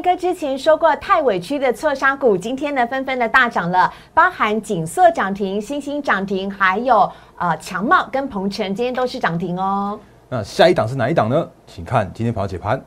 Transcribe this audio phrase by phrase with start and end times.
[0.00, 9.98] 哥之前说过，太委屈的错杀股，今天呢纷纷的大涨了，包含锦瑟涨停、星星涨停，还有呃强茂跟鹏程，今天都是涨停哦。
[10.28, 11.48] 那下一档是哪一档呢？
[11.66, 12.82] 请看今天跑解盘。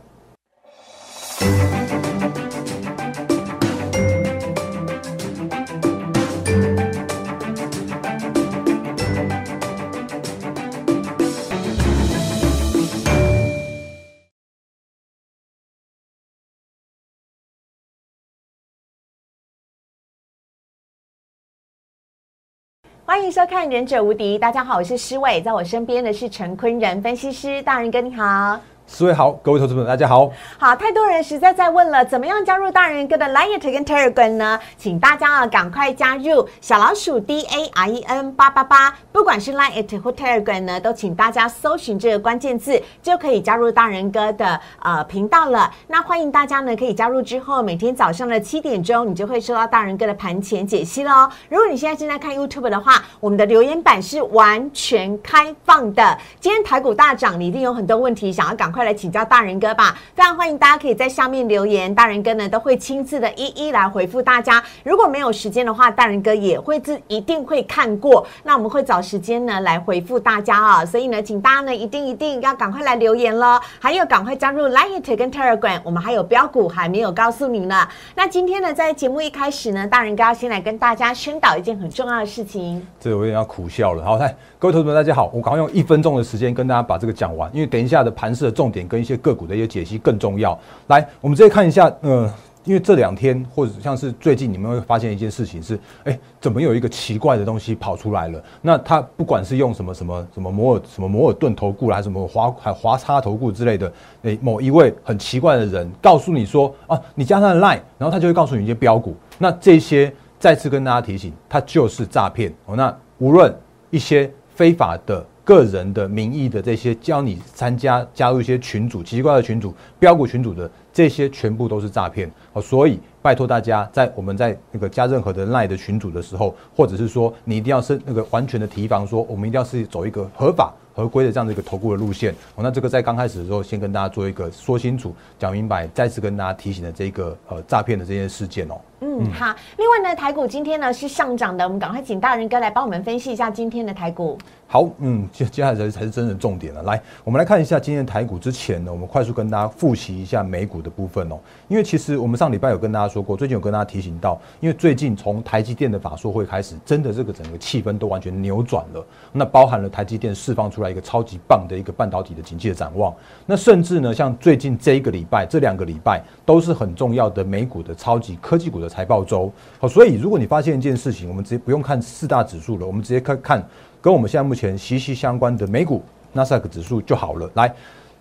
[23.07, 28.59] 欢迎收看《忍者无敌》，大家好，我是施伟，在我身边的是陈坤仁分析师，大人哥你好。
[28.89, 30.31] 四位好，各位投资者大家好。
[30.57, 34.57] 好，太多人实在在问了，怎么样加入大人哥的 Line 跟 Telegram 呢？
[34.77, 45.69] 请大家啊，赶快加入小老鼠 D A R E N 八八八，不管是 Line 或 Telegram 呢，都请大家搜寻这个关键字，就可以加入大人哥的呃频道了。
[45.87, 51.29] 那欢迎大家呢，可以加入之后，每天早上的七点钟，你就会收到大人哥的盘前解析喽。
[51.49, 56.17] 如果你现在正在看 YouTube 的话，我们的留言板是完全开放的。
[56.39, 58.76] 今天台股大涨，你一定有很多问题想要赶快。
[58.77, 59.97] 快来请教大人哥吧！
[60.13, 64.63] 非常欢迎大家可以在下面留言，大人哥呢都会亲自的一一来回复大家。
[64.83, 68.23] 如果没有时间的话，大人哥也会自一定会看过。
[68.43, 70.85] 那我们会找时间呢来回复大家啊！
[70.85, 73.59] 所以呢，请大家呢一定一定要赶快来留言喽！
[73.79, 77.87] 还有赶快加入 Line 跟 Telegram，我们还有标股还没有告诉你呢。
[78.13, 82.85] 那今天呢，在节目一开始呢，大人哥要先来跟大家宣导一件很重要的事情。
[82.99, 84.05] 这我有点要苦笑了。
[84.05, 88.66] 好，来各位投资者大家好，我赶快用一分钟的时间跟大家把这个讲完，因为等一下的盘势的重。
[88.67, 90.57] 重点跟一些个股的一些解析更重要。
[90.87, 92.29] 来，我们直接看一下，呃，
[92.65, 98.43] 因为这两天或者像是最近，你们会发现一件事情是，哎，怎么有一个奇怪的东西跑出来了？
[98.61, 103.93] 那它不管是用什么什么什么摩尔什么摩尔顿投顾还是什么华还华差投顾之类的，
[104.23, 109.15] 哎，某一位很奇怪的人告诉你说，啊，你加他的 line，然后他就会告诉你一些标股。
[109.37, 112.75] 那这些再次跟大家提醒，它就是诈骗哦。
[112.75, 113.55] 那无论
[113.91, 115.25] 一些非法的。
[115.47, 130.73] 个人的名义的这些教你参加加入一些群组奇怪的群组标股群组的这些全部都是诈骗哦，所以拜托大家在我们在那个加任何的赖的群组的时候，或者是说你一定要是那个完全的提防，说我们一定要是走一个合法。
[130.97, 138.81] 合规的这样的一个投顾的路线，哦，那这个在刚开始的时候，先跟大家做一个说清楚、讲明白，再次跟大家提醒的这个呃诈骗的这些事件哦。
[139.01, 139.55] 嗯，好。
[139.77, 144.39] 另外呢，台股今天呢是上涨的，我们赶快请大人哥来帮我们分析一下今天的台股。
[144.67, 146.83] 好，嗯， 接接下来才才是真正重点了。
[146.83, 151.39] 来，我们来看一下今天台股之前呢，我们快速跟大家复习一下美股的部分哦。
[151.67, 159.05] 因为其实我们上礼拜有跟大家说过，最近有跟大家提醒到，因为最近从台积电的法说会开始，真的这个整个气氛都完全扭转了。
[159.31, 160.87] 那包含了台积电释放出来。
[160.87, 163.13] 一个超级棒的一个半导体的景气的展望，
[163.45, 169.51] 那甚至呢，像最近这一个礼拜、这两个礼拜都是很重要的美股的超级科技股的财报周。
[169.79, 173.67] 好，所以如果你发现一件事情，我们直接不用看四大指数了，我们直接看看
[174.07, 176.01] 跟我们现在目前息息相关的美股
[176.31, 177.51] 纳斯达克指数就好了。
[177.55, 177.75] 来。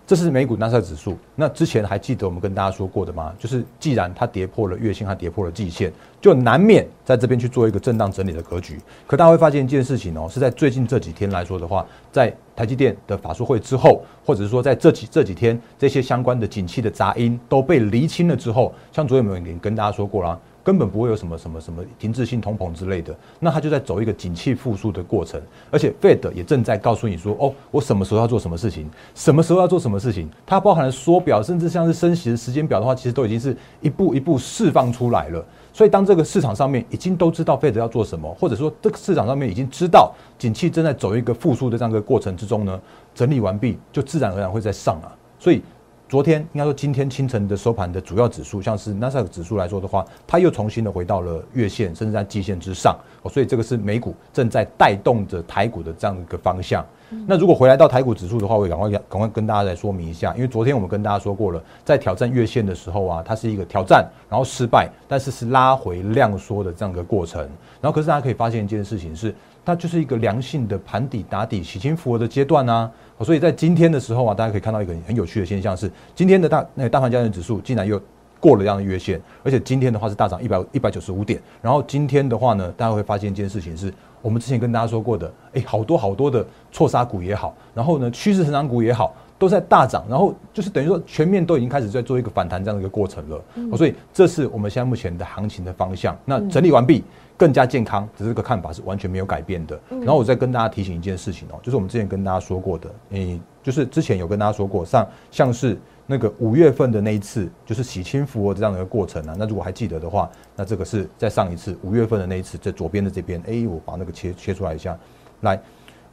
[0.05, 1.17] 这是美股纳斯达克指数。
[1.33, 3.33] 那之前还记得我们跟大家说过的吗？
[3.39, 5.89] 就是既然它跌破了月线，它跌破了季线，
[6.19, 8.77] 就难免在这边去做一个震荡整理的格局。
[9.05, 20.37] 可大家会发现一件事情哦，是在最近这几天来说的话，在台积电的法术会之后，或者是说在这几这几天这些相关的景气的杂音都被厘清了之后，像昨天我们已经跟大家说过了。
[20.67, 25.41] 根本不会有什么什么什么停滞性通膨之类的，那它就在走一个景气复苏的过程，
[25.71, 35.41] 而且 Fed 也正在告诉你说，哦，我什么时候要做什么事情，什么时候要做什么事情，它包含了缩表，甚至像是升息的时间表的话，其实都已经是一步一步释放出来了。
[35.71, 42.77] 所以当这个市场上面已经都知道 Fed 要做什么，或者说这个市场上面已经知道景气正在走一个复苏的这样一个过程之中呢，
[43.15, 45.61] 整理完毕，就自然而然会在上啊，所以。
[46.09, 52.97] 昨天应该说今天清晨的收盘的主要指数，像是纳斯达克指数来说的话，它又重新的回到了月线，甚至在季线之上。
[53.23, 56.85] 哦，所以这个是美股正在带动着台股的这样一个方向。
[57.25, 67.41] 那如果回来到台股指数的话，我赶快赶快跟大家来说明一下，因为昨天我们跟大家说过了，在挑战月线的时候啊，它是一个挑战，然后失败，但是是拉回量缩的这样一个过程。
[67.81, 69.35] 然后可是大家可以发现一件事情是，
[69.67, 72.89] 它就是一个良性的盘底打底、洗清复合的阶段啊。
[73.19, 78.01] 所以在今天的时候啊，大家可以看到一个很有趣的现象是，今天的大那个大盘交易指数竟然又
[78.39, 81.41] 过了这样的月线，而且今天的话是大涨一百一百九十五点。
[81.61, 93.41] 然后今天的话呢，大家会发现一件事情是，我们之前跟大家说过的，哎，好多好多的错杀股也好，然后呢趋势成长股也好，都在大涨，然后就是等于说全面都已经开始在做一个反弹这样的一个过程了。
[93.77, 96.17] 所以这是我们现在目前的行情的方向。
[96.25, 97.03] 那整理完毕。
[97.39, 99.79] 更加健康，只是这个看法是完全没有改变的。
[99.89, 109.35] 然后我再跟大家提醒一件事情哦，就是我们之前跟大家说过的，诶，就是之前有跟大家说过，像像是那个五月份的那一次，就是洗清复活这样的一个过程啊。
[109.37, 114.97] 那如果还记得的话，那这个是在上一次五月份的那一次，在左边的这边，哎，我把那个切切出来一下，
[115.41, 115.61] 来，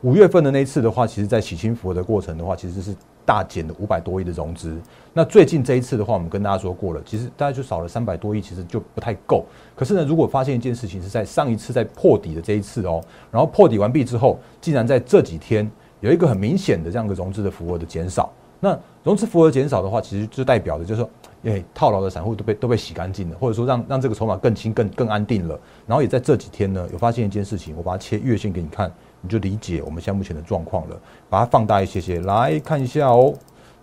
[0.02, 2.94] 五月份的那一次的话，其实在洗清复活的过程的话，其实是
[3.24, 4.80] 大减的五百多亿的融资。
[5.12, 9.44] 那最近这一次的话，我们跟大家说过了，其实大概就少了三百多亿，其实就不太够。
[9.74, 18.32] 可是呢，如果发现一件事情是在上一次在破底的这一次哦，然后破底完毕之后，竟然在这几天有一个很明显的这样的融资的幅额的减少。
[18.60, 21.10] 那融资幅额减少的话，其实就代表的就是说，
[21.44, 25.58] 哎，套牢的散户都被都被洗干净了，或者说让让这个筹码更轻、更更安定了。
[25.86, 28.90] 然后也在这几天呢，有发现一件事情，我把它切月线给你看，
[29.24, 31.00] 你就理解我们现在目前的状况了。
[31.28, 33.34] 把它放大一些些来看一下哦，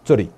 [0.06, 0.30] 这里，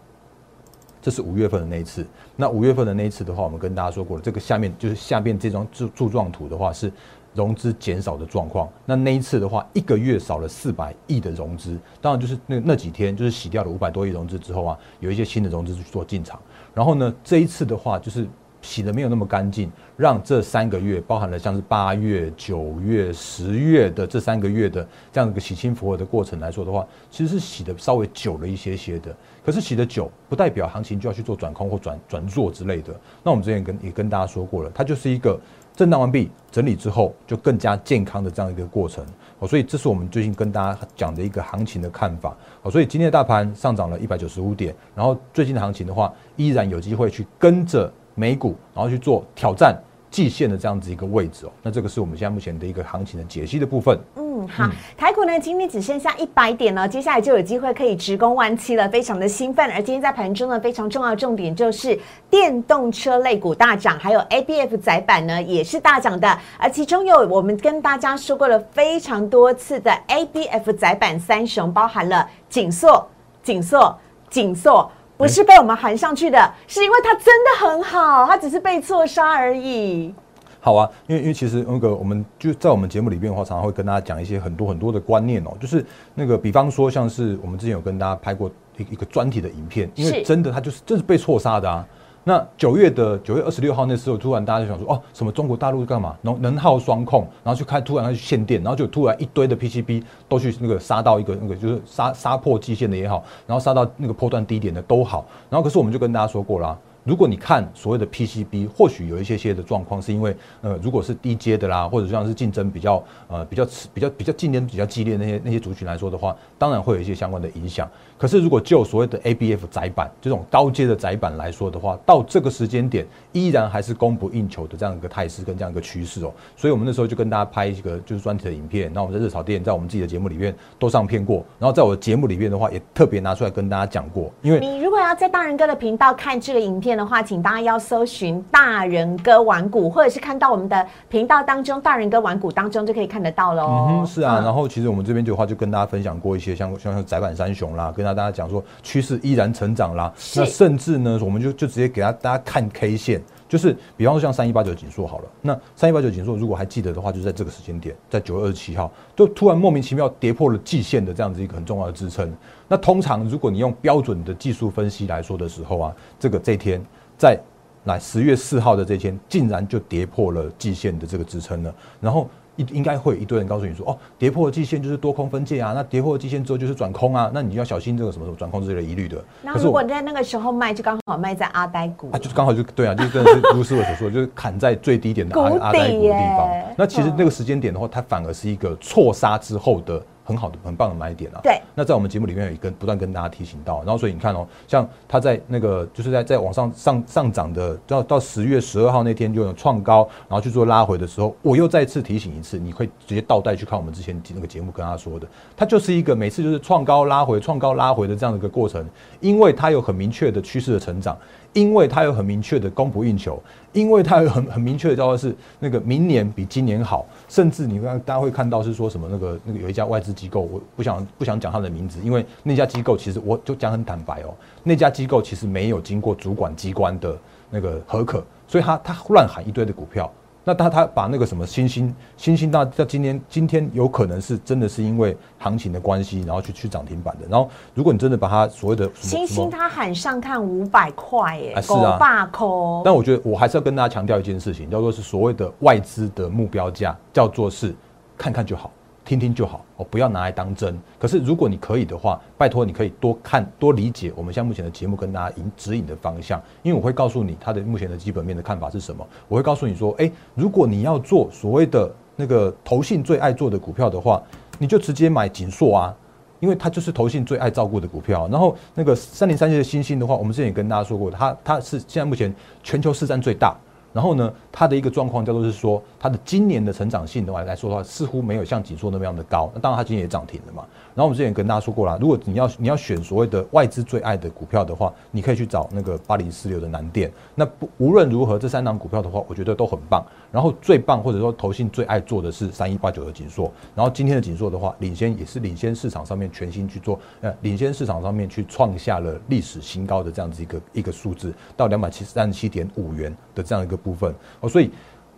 [1.01, 2.07] 这是五月份的那一次。
[2.35, 6.91] 那五月份的那一次的话，我们跟大家说过了，这个下面就是下面这张柱柱状图的话是。
[7.35, 16.39] 融资减少的状况，那那一次的话，一个月少了四百亿的融资，当然就是那那几天就是洗掉了五百多亿融资之后啊，有一些新的融资去做进场，
[16.75, 18.27] 然后呢，这一次的话就是
[18.63, 29.15] 洗的没有那么干净，让这三个月包含了像是八月、九月、十月的这三个月的这样一个洗清浮额的过程来说的话，其实是洗的稍微久了一些些的。
[29.45, 32.99] 可是洗的久，不代表行情就要去做转空或转转弱之类的。
[33.21, 35.39] 那我们之前跟也跟大家说过了，它就是一个。
[35.75, 39.03] 震荡完毕，整理之后就更加健康的这样一个过程
[39.39, 49.75] 哦，所以这是我们最近跟大家讲的一个行情的看法哦，所以今天的大盘上涨了一百九十五点，然后最近的行情的话，依然有机会去跟着美股，然后去做挑战
[50.09, 53.97] 季线的这样子一个位置哦，那这个是我们现在目前的一个行情的解析的部分。
[54.15, 59.65] 嗯好，台股呢今天只剩下一百点了，接下来就有机会可以直攻万七了，非常的兴奋。
[59.71, 61.97] 而今天在盘中呢，非常重要重点就是
[62.29, 66.37] 电动车类股大涨，还有 A B F 窄板呢也是大涨的。
[66.59, 73.07] 而其中有我们跟大家说过了非常多次的 A B F 窄板三雄，包含了紧缩、
[73.41, 73.97] 紧缩、
[74.29, 80.13] 紧缩，不是被我们喊上去的，是因为它真的很好，它只是被错杀而已。
[80.59, 91.85] 好啊，因为因为其实那个我们就在我们节目里边的话，常常会跟大家讲一些很多很多的观念哦，就是那个比方说像是我们之前有跟大家拍过一一个专题的影片，因为真的它就是真是被错杀的啊。
[92.25, 106.77] 那九月的九月二十六号那时候，突然大家就想说哦，什么中国大陆干嘛能能耗双控，然后去开突然去限电，然后就突然一堆的 PCB 都去那个杀到一个那个就是杀杀破季线的也好，然后杀到那个破断低点的都好，然后可是我们就跟大家说过啦。
[107.05, 117.85] 如果你看所谓的 PCB，或许有一些些的状况，是因为呃，如果是低阶的啦，或者像是竞争比较呃比较比较比较竞争比较激烈那些那些族群来说的话，当然会有一些相关的影响。
[118.23, 126.31] 可是如果就所谓的 ABF 窄板这种高阶的窄板来说的话，到这个时间点依然还是供不应求的这样一个态势跟这样一个趋势哦。
[126.55, 134.31] 所以我们那时候就跟大家拍一个就是专题的影片，那我们在热炒店在我们自己的节目里面都上片过，然后在我的节目里面的话也特别拿出来跟大家讲过。
[134.41, 136.93] 因为你如果要在大人哥的频道看这个影片。
[136.93, 143.65] 的话，请大家要搜寻大人哥玩股，或者是看到我们的频道当中大人哥玩股当中就可以看得到喽。
[143.65, 144.39] 嗯哼，是啊。
[144.43, 150.13] 然后其实我们这边的话就跟大家分享过一些像像像窄板三雄啦，跟大家讲说趋势依然成长啦。
[150.35, 155.25] 那甚至呢，我们就就直接给他大家看 K 线，就是比方说像三一八九锦硕好了。
[155.41, 162.31] 那三一八九锦硕如果还记得的话，就在这个时间点，在九月二十七号，就突然莫名其妙跌破了季线的这样子一个很重要的支撑。
[162.67, 166.81] 那通常如果你用标准的技术分析来说的时候啊，这个这天
[167.17, 167.39] 在
[167.85, 172.29] 来十月四号的这天，竟然就跌破了季线的这个支撑了，然后。
[172.57, 179.23] 应应该会有一堆人告诉你说，哦，跌破季线就是多空分界啊，那跌破季线之后就是转空啊，那你要小心这个什么什么转空之类的疑虑的。
[179.41, 186.49] 那如果在那个时候卖，就刚好卖在阿呆股，啊，就是刚好就对啊，就真的是如思伟所说，就是砍在最低点的阿阿呆股的地方。
[186.77, 190.01] 那其实那个时间点的话，它反而是一个错杀之后的。
[190.23, 191.39] 很好的、很棒的买点啊！
[191.43, 205.27] 对，那在我们节目里面有一跟不断跟大家提醒到，然后所以你看哦，像它在那个就是在在往上上上涨的，到到十月十二号那天就有创高，然后去做拉回的时候，我又再次提醒一次，你会直接倒带去看我们之前那个节目跟他说的，
[205.57, 208.85] 它就是一个每次就是创高拉回、创高拉回的这样的一个过程，
[209.19, 211.17] 因为它有很明确的趋势的成长。
[211.53, 213.39] 因为它有很明确的供不应求，
[213.73, 227.17] 因为它有很很明确的叫做是那个明年比今年好，甚至你看大家会看到是说什么那个那个有一家外资机构，我不想不想讲他的名字，因为那家机构其实我就讲很坦白哦，那家机构其实没有经过主管机关的
[227.49, 230.11] 那个核可，所以他他乱喊一堆的股票。
[230.43, 237.27] 那他他把那个什么星星星星大到今天今天有可能是真的是因为行情的关系，然后去去涨停板的。
[237.29, 242.81] 然后如果你真的把它所谓的星星，他喊上看五百块哎，是啊，霸口。
[242.83, 247.73] 但我觉得我还是要跟大家强调一件事情，叫做是所谓的外资的目标价，叫做是
[248.17, 248.69] 看看就好。
[249.05, 250.77] 听听就好哦，不要拿来当真。
[250.97, 259.05] 可是如果你可以的话，拜托你可以多看多理解我们像目前的节目跟大家引指引的方向，因为我会告诉你它的目前的基本面的看法是什么。
[259.27, 264.21] 我会告诉你说，诶，如果你要做所谓的那个投信最爱做的股票的话，
[264.57, 265.95] 你就直接买锦硕啊，
[266.39, 268.27] 因为它就是投信最爱照顾的股票。
[268.29, 273.55] 然后那个三零三七的星星的话，我们之前也跟大家说过，它它是现在目前全球市占最大。
[273.93, 279.49] 然后呢，它的一个状况叫做是说，它的今年的成长性的话来说的话，似乎没有像锦硕那么样的高。
[279.53, 280.65] 那当然，它今年也涨停了嘛。
[280.95, 287.11] 然后我们之前跟大家说过啦，如果你要你要选所谓的外资最爱的股票的话，你可以去找那个八零四六的南电。
[287.35, 290.03] 那不无论如何，这三档股票的话，我觉得都很棒。
[290.33, 293.49] 然后最棒或者说投信最爱做的是三一八九的紧缩。
[293.75, 304.13] 然后今天的紧缩的话，领先也是领先市场上面全新去做，呃，领先市场上面去创下了历史新高的这样子一个一个数字，到两百七十三十七点五元的这样一个部分。
[304.41, 304.71] 哦，所以。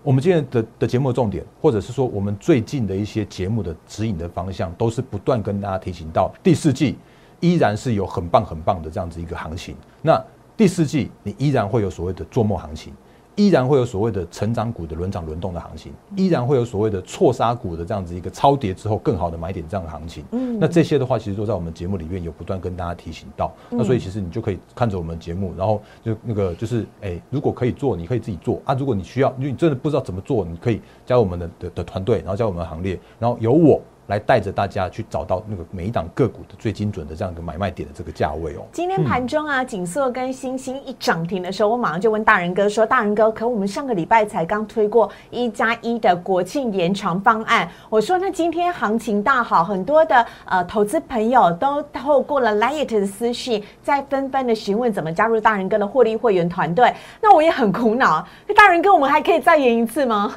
[0.03, 6.95] 我们今天的的节目重点，或者是说我们最近的一些节目的指引的方向，都是不断跟大家提醒到第四季
[7.39, 9.75] 依然是有很棒很棒的这样子一个行情。
[10.03, 10.23] 那
[10.55, 12.93] 第四季你依然会有所谓的做梦行情。
[13.35, 20.23] 依然会有所谓的成长股的轮涨轮动的行情，依然会有所谓的错杀股的这样子一个超跌之后更好的买点这样的行情。
[20.31, 23.53] 嗯，那这些的话，其实都在我们节目里面有不断跟大家提醒到。
[23.69, 28.73] 那所以其实你就可以看着我们节目，然后就那个就是哎，如果可以做，你可以自己做啊。
[28.73, 33.81] 如果你需要，你真的不知道怎么做，你可以加入我们的的的团队，然后加入我们的行列，然后有我。
[34.07, 38.65] 来带着大家去找到那个每一档个股的最精准的这样一个买卖点的这个价位哦。
[38.71, 56.93] 今天盘中啊，景瑟跟星星一涨停的时候，我马上就问大人哥说：“大人哥，可我们上个礼拜才刚推过一加一的国庆延长方案。”我说：“那今天行情大好，很多的呃投资朋友都透过了 Light 的私讯，在纷纷的询问怎么加入大人哥的获利会员团队。
[57.21, 60.35] 那我也很苦恼，大人哥，我们还可以再演一次吗？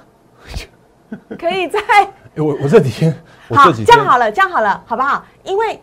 [1.38, 1.80] 可以再？
[2.44, 3.14] 我我这几天。
[3.54, 5.24] 好，这样好了，这样好了，好不好？
[5.42, 5.80] 因为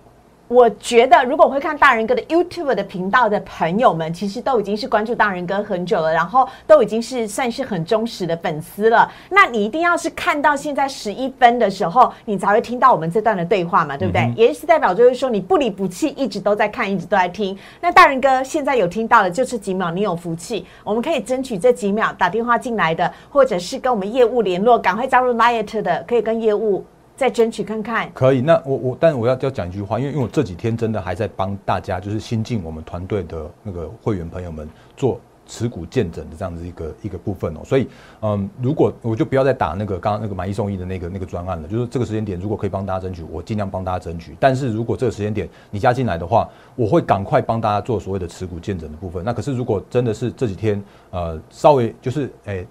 [0.48, 9.12] 我觉得，如果会看大人哥的 YouTube 的频道的朋友们，其实都已经是关注大人哥很久了，然后都已经是算是很忠实的粉丝了。
[9.30, 14.32] 那你一定要是看到现在十一分的时候，你才会听到我们这段的对话嘛，对不对？
[14.36, 17.58] 也是代表就是说你不离不弃，一直都在看，一直都在听。
[17.82, 26.86] 那大人哥现在有听到的，就是几秒，你有福气，我们可以争取这几秒打电话进来的，或者是跟我们业务联络，赶快加入 Light 的，可以跟业务。
[27.16, 28.42] 再争取看看，可以。
[28.42, 34.68] 那我我，但我要要讲一句话，因为因为我这几天真的还在帮大家，就是新进我们团队的那个会员朋友们
[34.98, 35.18] 做
[35.48, 37.62] 持股见证的这样子一个一个部分哦。
[37.64, 37.88] 所以，
[38.22, 44.36] 嗯，如果我就不要再打那个刚刚那个买一送一的那个那个专案了，就是这个时间点如果可以帮大家争取，我尽量帮大家争取。
[44.38, 49.24] 但是如果这个时间点你加进来的话，我会赶快帮大家做所谓的持股见证的部分。
[49.24, 52.68] 那可是如果真的是这几天呃稍微就是诶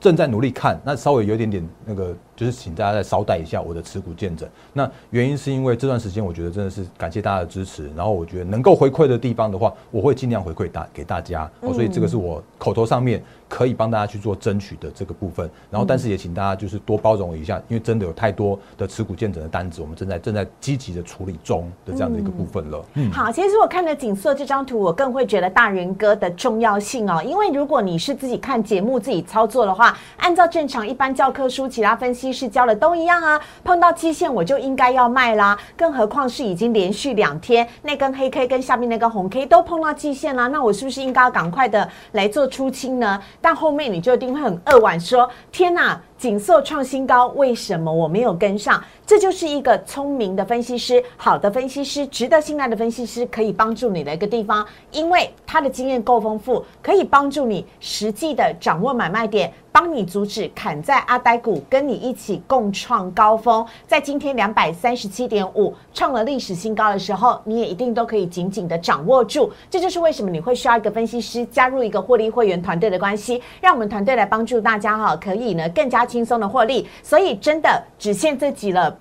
[0.00, 2.12] 正在努力看，那稍微有点点那个。
[2.34, 4.48] 就是请大家再稍待一下我的持股见证。
[4.72, 11.50] 那原因是因为这段时间我觉得真的是感谢大家的支持，然后我觉得能够回馈的地方的话，我会尽量回馈大给大家。
[11.72, 15.48] 所以这个是我口头上面可以帮大家去做争取的这个部分。
[15.70, 22.84] 然后但是也请大家就是多包容一下，因为真的有太多的持股见证的单子，我们正在正在积极的处理中的这样的一个部分了。
[22.94, 27.22] 嗯，好，其实我看了景色这张图，我更会觉得大人哥的重要性哦。
[27.22, 32.21] 因为如果你是自己看节目自己操作的话，按照正常一般教科书其他分析。
[32.30, 43.18] 是交了都一样啊，碰到期限我就应该要卖啦，更何况是已经连续两天那根黑 K 跟下面那根红 K 都碰到季线啦，那我是不是应该要赶快的来做出清呢？
[43.40, 45.98] 但后面你就一定会很扼腕说：天哪！
[46.22, 48.80] 锦瑟创新高，为什么我没有跟上？
[49.04, 63.66] 这就是一个聪明的分析师，好的分析师，值得信赖的分析师，可以帮助你的一个地方，因为他的经验够丰富，可以帮助你实际的掌握买卖点，帮你阻止砍在阿呆股，跟你一起共创高峰。
[63.88, 69.50] 在今天两百三十七点五创了历史新高的时候，你也一定都可以紧紧的掌握住。
[69.68, 76.06] 这就是为什么你会需要一个分析师加入一个获利会员团队的关系，让我们团队来帮助大家哈，可以呢更加。
[76.12, 78.94] 轻松的获利，所以真的只限这几了，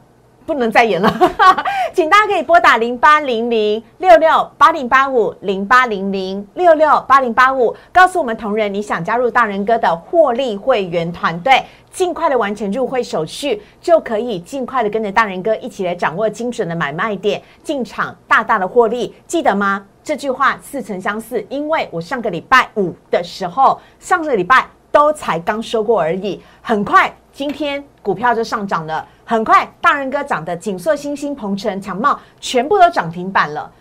[0.45, 1.13] 不能再演了。
[1.93, 19.13] 请大家可以拨打零八零零六六八零八五零八零零六六八零八五，告诉我们同仁你想加入大人哥的获利会员团队，尽快的完成入会手续，就可以尽快的跟着大人哥一起来掌握精准的买卖点，进场大大的获利。
[19.27, 19.85] 记得吗？
[20.01, 24.65] 这句话似曾相似，因为我上个礼拜五的时候，上个礼拜。
[24.91, 33.71] 都才刚说过而已，很快今天股票就上涨了，很快大人哥涨的锦瑟、星星、鹏程、强茂全部都涨停板了。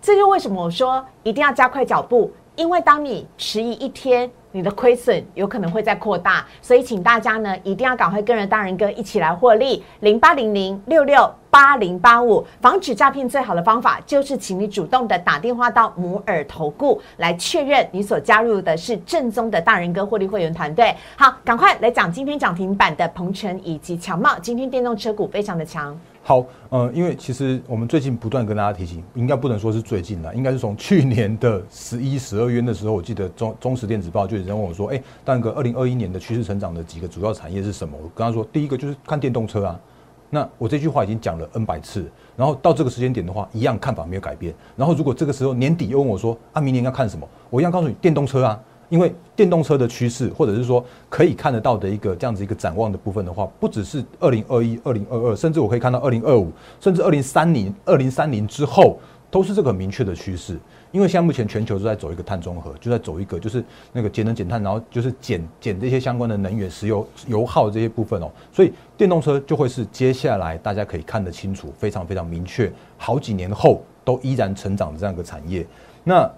[0.00, 9.82] 这就为什么我说一定要加快脚步，因为当你迟疑一天，你的亏损有可能会再扩大，所以请大家呢一定要赶快跟着大人哥一起来获利。
[10.00, 20.94] 零八零零六六八零八五，防止诈骗最好的方法就是请你主动的打电话到摩尔投顾来确认你所加入的是正宗的大人哥获利会员团队。
[21.16, 25.98] 好，赶快来讲今天涨停板的鹏程以及强茂，今天电动车股非常的强。
[26.24, 37.98] 好，呃，因为其实我们最近不断跟大家提醒，应该不能说是最近了，应该是从去年的十一、十二月的时候，我记得中中时电子报就有人问我说，哎，大哥，二零二一年的趋势成长的几个主要产业是什么？
[38.00, 39.80] 我跟他说，第一个就是看电动车啊。
[40.30, 44.54] 那我这句话已经讲了 N 百次，然后到这个时间点的话，一样看法没有改变。
[44.76, 47.28] 然后如果这个时候年底又问我说，啊，明年要看什么？
[47.50, 48.58] 我一样告诉你，电动车啊。
[48.92, 58.98] 因为电动车的趋势，或者是说可以看得到的一个这样子一个展望的部分的话，不只是二零二一、二零二二，甚至我可以看到二零二五，甚至二零三零、二零三零之后，
[59.30, 60.58] 都是这个明确的趋势。
[60.90, 75.66] 因为现在目前全球都在走一个碳中和，就在走一个就是那个节能减碳，然后就是减减这些相关的能源、石油、油耗这些部分哦，所以电动车就会是接下来大家可以看得清楚、非常非常明确，好几年后都依然成长的这样一个产业。
[76.04, 76.30] 那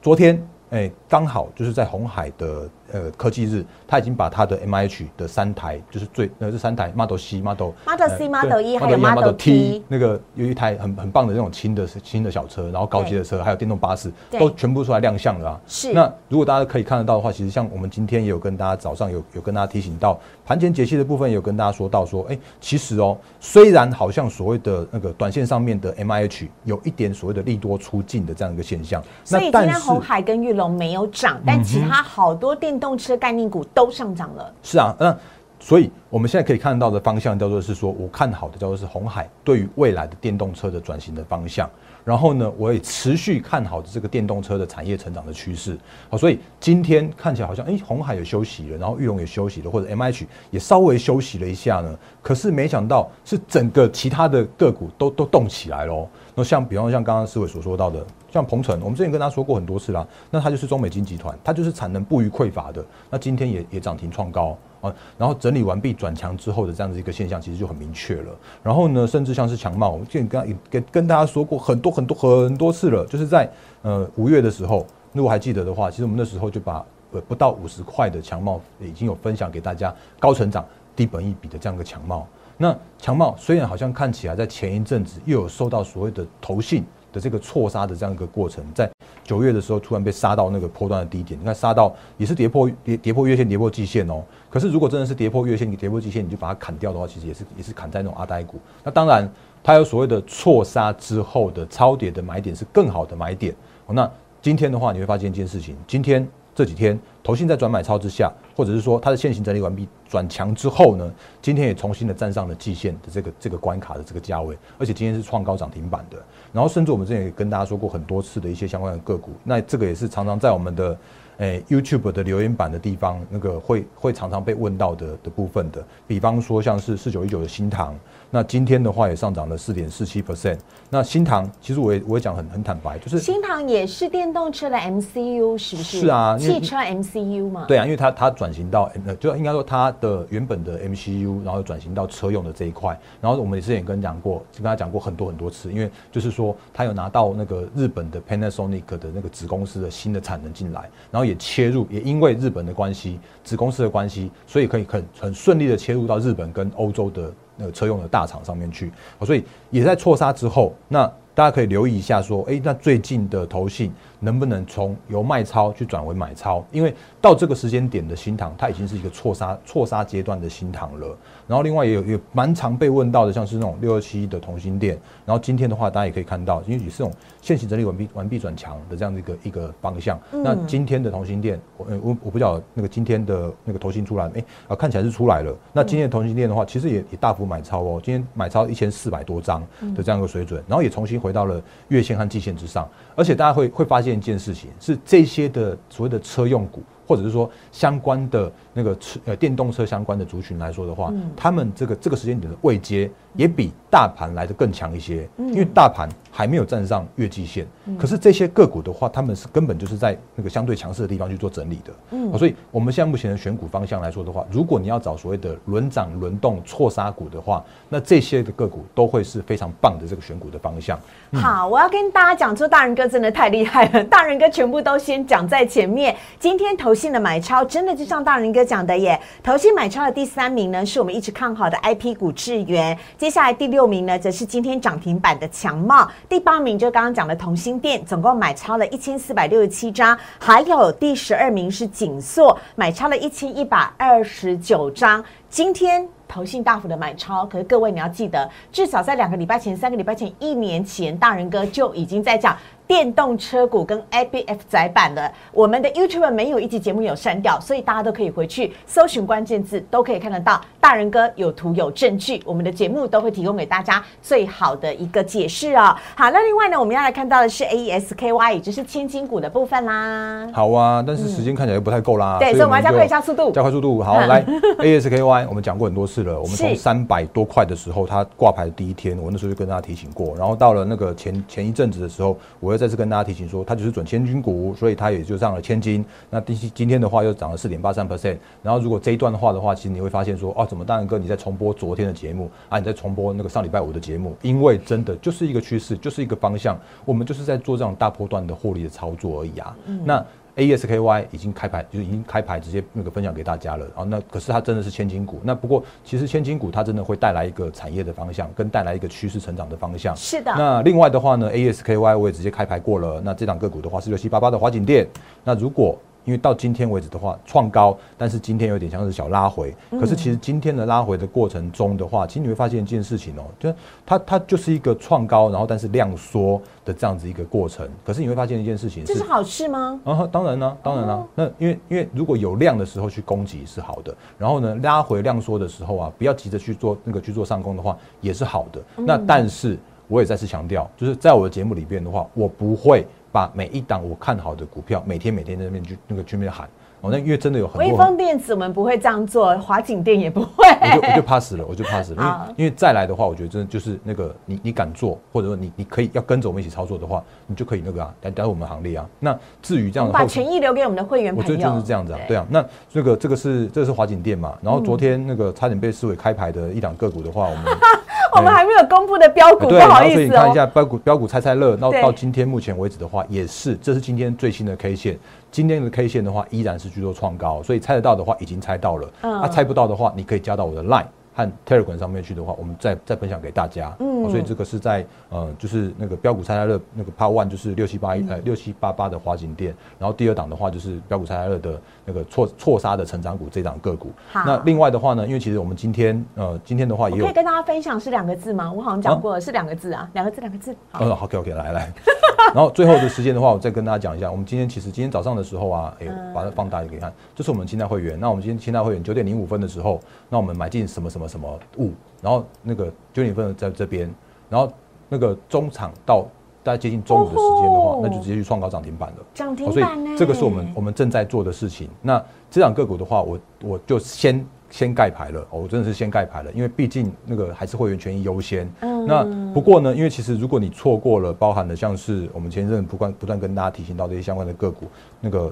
[0.00, 0.40] 昨天。
[0.70, 15.60] 哎，刚好就是在红海的呃科技日，他已经把他的 M I H 的三台，就是最呃这三台 Model C、Model Model C、Model 一还有 Model T，那个有一台很很棒的那种轻的轻的小车，然后高级的车，还有电动巴士，都全部出来亮相了。
[15.66, 15.92] 是。
[15.92, 34.52] 那如果大家可以看得到的话，其实像我们今天也有跟大家早上有有跟大家提醒到盘前解析的部分，有跟大家说到说，哎，其实哦，虽然好像所谓的那个短线上面的 M I H 有一点所谓的利多出尽的这样一个现象，所以今天红海跟玉龙没有涨，但其他好多电动车概念股都上涨了。
[34.62, 35.16] 是啊，嗯
[35.60, 41.68] 所以我们现在可以看到的方向叫做是说，我看好的叫做是红海对于未来的电动车的转型的方向。
[42.04, 45.76] 然后呢，我也持续看好的这个电动车的产业成长的趋势。
[46.08, 51.98] 好，所以今天看起来好像，哎，红海也休息了，然后玉龙也休息了，或者 M H 也稍微休息了一下呢。
[52.22, 56.08] 可是没想到是整个其他的个股都都动起来喽。
[56.34, 62.82] 那像比方像刚刚思伟所说到的，像鹏程，我们之前跟他说过很多次啦，那它就是中美金集团，它就是产能不予匮乏的。
[63.10, 64.56] 那今天也也涨停创高。
[64.80, 68.32] 啊，然后整理完毕转强之后的这样子一个现象，其实就很明确了。
[68.62, 73.50] 然后呢，甚至像是强茂，我之前跟跟跟大家说过很多很多很多次了，就是在
[73.82, 80.64] 呃五月的时候，如果还记得的话，其实我们那时候就把呃不到五十块的强茂已经有分享给大家，高成长、
[80.94, 82.26] 低本益比的这样一个强茂。
[82.56, 86.84] 那强茂虽然好像看起来在前一阵子又有受到所谓的投信
[87.20, 88.88] 这个错杀的这样一个过程，在。
[89.24, 94.24] 九月的时候，突然被杀到那个波段的低点，你看杀到也是跌破跌跌破月线、跌破季线哦。
[94.48, 98.58] 可是如果真的是跌破月线你、跌破季线，你就把它砍掉的话，其实也是也是砍在那种阿呆股。
[98.82, 99.30] 那当然，
[99.62, 103.54] 它有所谓的错杀之后的超跌的买点是更好的买点。
[103.86, 116.16] 那今天的话，你会发现一件事情：今天这几天投信在转买超之下，或者是说它的现行整理完毕转强之后呢，今天也重新的站上了季线的这个这个关卡的这个价位，而且今天是创高涨停板的。
[116.52, 120.96] 然后，甚至我们之前也跟大家说过很多次的一些相关的个股，那这个也是常常在我们的
[121.38, 127.94] 诶 YouTube 的留言板的地方，那个会会常常被问到的的部分的，比方说像是四九一九的新塘。
[128.30, 130.58] 那今天的话也上涨了四点四七 percent。
[130.90, 136.00] 那新塘其实我也我也讲很很坦白，就是新塘也是电动车的 MCU 是不是？
[136.00, 137.64] 是啊，汽车 MCU 嘛。
[137.66, 142.98] 对啊，因为它它转型到呃，就应该说它的原本的 MCU，然后转型到车用的这一块。
[143.22, 157.32] 然后我们之前也跟讲过，跟他讲过很多很多次，因为就是说他有拿到那个日本的 Panasonic 的那个子公司的新的产能进来，然后也切入，也因为日本的关系，子公司的关系，所以可以很很顺利的切入到日本跟欧洲的。
[157.60, 158.92] 那个车用的大厂上面去，
[159.26, 166.64] 所以也在错杀之后，那大家可以留意一下，说，哎，那最近的投信能不能从由卖超去转为买超？
[166.70, 166.94] 因为
[167.28, 171.14] 到这个时间点的新塘，它已经是一个错杀错杀阶段的新塘了。
[171.46, 174.98] 然后另外也有也蛮常被问到的，像是那种六二七的同心店。
[175.26, 177.12] 然后今天的话，大家也可以看到，因为也是这种
[177.42, 180.18] 现行整理完毕完毕转强的这样的一个一个方向。
[180.30, 185.54] 那今天的同心店，我我我不知道那个今天的那个头型出来，哎啊看起来是出来了。
[185.74, 189.60] 那今天的同心店的话，其实也也大幅买超哦，今天买超一千四百多张
[189.94, 192.88] 的这样一个水准，然后也重新回到了月线和季线之上。
[193.14, 196.82] 而且大家会会发现一件事情，是这些的所谓的车用股。
[197.08, 207.66] 或者是说相关的那个车呃电动车相关的族群来说的话，他们这个这个时间点的位阶也比大盘来的更强一些，因为大盘还没有站上月季线，
[207.98, 220.98] 可是这些个股的话，他们是根本就是在那个相对强势的地方去做整理的，嗯，所以我们现在目前的选股方向来说的话，如果你要找所谓的轮涨轮动错杀股的话，那这些的个股都会是非常棒的这个选股的方向。
[221.32, 226.98] 好，我要跟大家讲，说大人哥真的太厉害了，大人哥全部都先讲在前面，今天投。
[226.98, 229.18] 信的买超，真的就像大人哥讲的耶。
[229.42, 246.06] 投信买超的第三名呢，是我们一直看好的 IP 股智源，接下来第六名呢，则是今天涨停板的强茂，第八名就刚刚讲的同心店，总共买超了一千四百六十七张，还有第十二名是锦硕，买超了一千一百二十九张，今天。
[246.28, 252.56] 投信大幅的买超，可是各位你要记得，至少在两个礼拜前、三个礼拜前、一年前，大人哥就已经在讲。
[252.88, 260.58] 电动车股跟 A B F 窄板的，我们的 YouTube 没有一集节目有删掉，所以大家都可以回去搜寻关键字，都可以看得到。
[260.80, 265.94] 大人哥有图有证据，我们的节目都会提供给大家最好的一个解释哦。
[266.14, 270.48] 好，那另外呢，我们要来看到的是 A E S K Y，也就是千金股的部分啦。
[270.54, 272.38] 好啊，但是时间看起来又不太够啦。
[272.40, 274.02] 对，所以我们要加快一下速度，加快速度。
[274.02, 274.42] 好，来
[274.78, 276.40] A S K Y，我们讲过很多次了。
[276.40, 280.34] 我们从三百多块的时候，它挂牌的第一天，我那时候就跟大家提醒过。
[280.36, 283.64] 然后到了那个前前一阵子的时候，我又再次跟大家提醒说。
[283.64, 286.04] 它就是准千金股，所以它也就上了千金。
[286.30, 288.38] 那今今天的话又涨了四点八三 percent。
[288.62, 292.78] 然后如果这一段的话的话，其实你会发现说，哦，怎么大然哥你在重播昨天的节目啊？
[292.78, 294.34] 你在重播那个上礼拜五的节目？
[294.42, 299.76] 因为真的就是一个趋势，就是一个方向，我们就是在做这种大波段的获利的操作而已啊。
[299.86, 300.24] 嗯那。
[300.58, 304.02] ASKY 已经开牌，就已经开牌，直接那个分享给大家了啊。
[304.02, 305.40] 那可是它真的是千金股。
[305.44, 310.14] 那不过其实千金股它真的会带来一个产业的方向，跟带来一个趋势成长的方向。
[310.16, 310.52] 是的。
[310.58, 313.20] 那另外的话呢，ASKY 我也直接开牌过了。
[313.24, 315.06] 那这档个股的话是六七八八的华景店。
[315.44, 315.96] 那如果
[316.28, 319.74] 因为到今天为止的话，创高，但是今天有点像是小拉回。
[319.92, 323.72] 可是其实今天的拉回的过程中的话，其实你会发现一件事情哦，就
[324.04, 327.88] 它它就是一个创高，然后但是量缩的这样子一个过程。
[328.04, 329.98] 可是你会发现一件事情，这是好事吗？
[330.04, 331.26] 啊，当然呢，当然了。
[331.34, 338.82] 那因为因为如果有量的时候去攻击是好的，然后呢拉回量缩的时候啊，不要急着去做那个去做上攻的话也是好的。
[338.96, 343.06] 那但是我也再次强调，就是在我的节目里边的话，我不会。
[343.32, 346.68] 把每一档我看好的股票，每天每天在那边去那个去那边喊
[347.00, 347.80] 哦，那因为真的有很多。
[347.80, 350.66] 微风电子我们不会这样做，华景电也不会。
[350.96, 359.06] 我就我就怕死了，我就怕死了，因为因为再来的话，我觉得真的就是那个你你敢做，或者说你你可以要跟着我们一起操作的话，你就可以那个啊，来加入我们行列啊。
[359.20, 362.44] 那至于这样，把权益留给我们的会员朋友，我觉得就是这样子啊，对啊。
[362.50, 367.64] 那这个这个是这个是华景电嘛，然后昨天那个差点被视为开牌的一档个股的话，我们。
[368.36, 370.14] 我们还没有公布的标股，不好意思哦。
[370.14, 371.76] 所以你看一下标股，标股猜猜乐。
[371.80, 375.18] 那到今天目前为止的话，也是，这是今天最新的 K 线。
[375.50, 379.10] 今天的 K 线的话，依然是去做创高，所以猜得到的话，已经猜到了。
[379.22, 379.40] 嗯。
[379.40, 381.06] 啊，猜不到的话，你可以加到我的 Line。
[381.38, 383.94] 和 Telegram 上面去的话，我们再再分享给大家。
[384.00, 394.10] 嗯，所以这个是在呃，就是那个标股猜猜乐那个 Part One 就是六七八一呃六七八八的华景店，然后第二档的话就是标股猜猜乐的那个错错杀的成长股这档个股。
[394.32, 398.72] 好，那另外的话呢，因为其实我们今天呃今天的话也有可以跟大家分享是两个字吗？
[398.72, 400.74] 我好像讲过是两个字啊，两个字两个字。
[400.90, 401.92] 好，OK OK，来来。
[402.54, 408.18] 然后最后的时间的话，我再跟大家讲一下，我们今天其实今天早上的时候啊，哎，把它放大一点看，这是我们清代会员。
[408.18, 411.90] 那我们今天清代会员九点零五分的时候，那我们买进什么什么什么物。
[412.22, 414.12] 然后那个九点分在这边，
[414.48, 414.72] 然后
[415.08, 416.26] 那个中场到
[416.62, 419.16] 大概接近中午的时间的话，那就直接去创高涨停板了。
[419.34, 421.88] 涨停板这个是我们我们正在做的事情。
[422.02, 425.46] 那这两个股的话，我我就先先盖牌了。
[425.50, 428.70] 我真的是先盖牌了，因为毕竟那个还是会员权益优先。
[428.80, 429.06] 嗯。
[429.06, 434.86] 那不过呢，因为其实如果你错过了，包含的像是我们前阵不断不断跟大家提醒到这些相关的个股，
[435.20, 435.50] 那个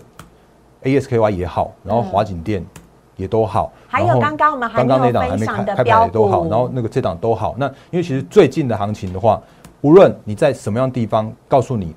[0.83, 2.65] ASKY 也好，然后华景店。
[3.19, 7.55] 也都好，还有刚刚我们刚刚那档还没开开牌也都好，然后那个这档都好。
[7.57, 9.43] 那因为其实最近的行情的话，
[9.81, 11.95] 无论你在什么样地方，告诉你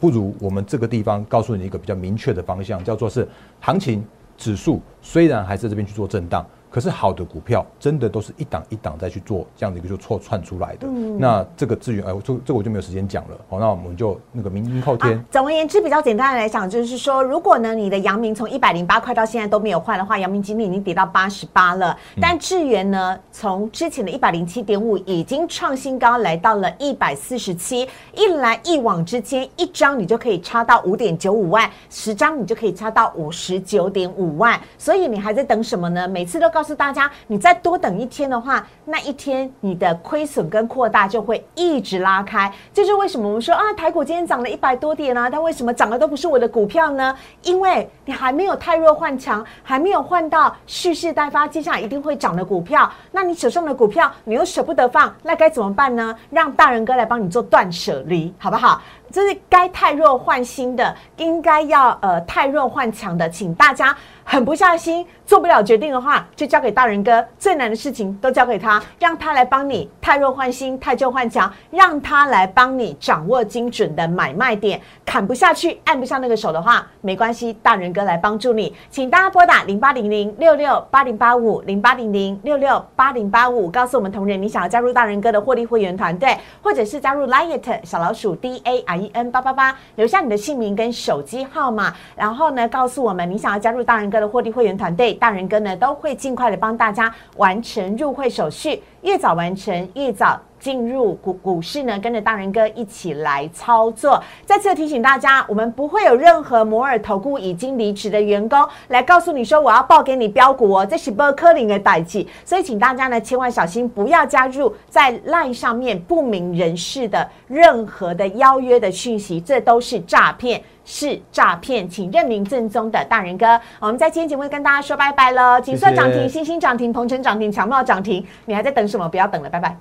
[0.00, 3.28] 不如我们这个地方告诉你一个比较明确的方向，叫做是
[3.60, 4.02] 行情
[4.36, 6.46] 指数虽然还在这边去做震荡。
[6.74, 10.88] 可是好的股票真的都是一档一档再去做这样的一个就错串出来的。
[10.88, 13.36] 那这个资源哎，这这我就没有时间讲了。
[13.48, 15.24] 好，那我们就那个明天后天。
[15.30, 21.96] 总而言之，比较简单的来讲，就是说，如果呢你的阳明从一百零八块到现在都没有换的话，阳明今天已经跌到八十八了。
[22.20, 27.88] 但智源呢，从之前的一百零七点五已经创新高，来到了一百四十七。
[28.16, 34.60] 一来一往之间，一张你就可以差到五点九五万，十张你就可以差到五十九点五万。
[34.76, 36.08] 所以你还在等什么呢？
[36.08, 36.63] 每次都告。
[36.64, 42.50] 告诉大家，你再多等一天的话，那一天你的亏损跟扩大就会一直拉开。
[42.72, 43.28] 这是为什么？
[43.28, 47.14] 我们说啊，台股今天涨了一百多点啊，但为什么涨的都不是我的股票呢？
[47.42, 52.90] 因为你还没有太弱换强，还没有换到蓄势待发，接下来一定会涨的股票。
[53.12, 56.16] 那你手上的股票，你又舍不得放，那该怎么办呢？
[56.30, 58.80] 让大人哥来帮你做断舍离，好不好？
[59.14, 74.80] 这是该太弱换新的，应该要呃太弱换强的，请大家狠不下心，做不了决定的话，就交给大人哥，最难的事情都交给他，让他来帮你太弱换新，太旧换强，让他来帮你掌握精准的买卖点。
[75.06, 100.40] 砍不下去，按不下那个手的话，没关系，大人哥来帮助你，请大家拨打零八零零六六八零八五零八零零六六八零八五，告诉我们同仁你想要加入大人哥的获利会员团队，或者是加入 Liet 小老鼠 D A I E N 八八八，留下你的姓名跟手机号码，然后呢，告诉我们你想要加入大人哥的获利会员团队，大人哥呢都会尽快的帮大家完成入会手续，越早完成越早。
[100.60, 104.18] 进入股股市呢，跟着大人哥一起来操作。
[104.46, 112.26] 再次提醒大家，我们不会有任何摩尔投顾已经离职的员工来告诉你说我要报给你标股哦，这是波科林的代际。
[112.46, 123.60] 所以请大家呢千万小心，不要加入在 LINE 上面不明人士的任何的邀约的讯息，这都是诈骗，是诈骗，请认明正宗的大人哥。
[123.80, 129.08] 我们在今天节目跟大家说拜拜了，锦瑟涨停，星星涨停，鹏程涨停，强茂涨停，你还在等什么？
[129.08, 129.76] 不要等了，拜拜。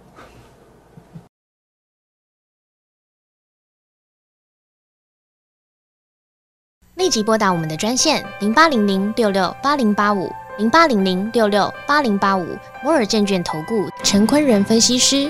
[6.95, 12.45] 立即拨打我们的专线零八零零六六八零八五零八零零六六八零八五
[12.81, 15.29] 摩尔证券投顾陈坤仁分析师。